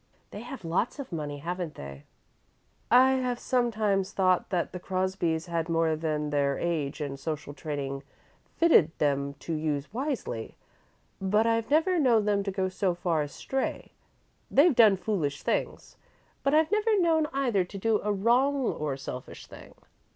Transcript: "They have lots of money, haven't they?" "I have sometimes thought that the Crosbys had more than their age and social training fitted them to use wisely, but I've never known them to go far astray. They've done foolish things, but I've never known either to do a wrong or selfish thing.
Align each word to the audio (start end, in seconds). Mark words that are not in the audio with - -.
"They 0.31 0.39
have 0.41 0.65
lots 0.65 0.97
of 0.97 1.11
money, 1.11 1.37
haven't 1.37 1.75
they?" 1.75 2.05
"I 2.89 3.11
have 3.17 3.37
sometimes 3.37 4.11
thought 4.13 4.49
that 4.49 4.71
the 4.71 4.79
Crosbys 4.79 5.45
had 5.45 5.69
more 5.69 5.95
than 5.95 6.31
their 6.31 6.57
age 6.57 7.01
and 7.01 7.19
social 7.19 7.53
training 7.53 8.01
fitted 8.57 8.97
them 8.97 9.35
to 9.35 9.53
use 9.53 9.93
wisely, 9.93 10.55
but 11.21 11.45
I've 11.45 11.69
never 11.69 11.99
known 11.99 12.25
them 12.25 12.41
to 12.45 12.51
go 12.51 12.67
far 12.67 13.21
astray. 13.21 13.91
They've 14.49 14.73
done 14.75 14.97
foolish 14.97 15.43
things, 15.43 15.97
but 16.41 16.55
I've 16.55 16.71
never 16.71 16.99
known 16.99 17.27
either 17.31 17.63
to 17.63 17.77
do 17.77 18.01
a 18.01 18.11
wrong 18.11 18.55
or 18.73 18.97
selfish 18.97 19.45
thing. 19.45 19.75